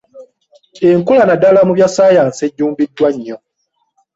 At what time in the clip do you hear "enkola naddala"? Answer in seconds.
0.89-1.59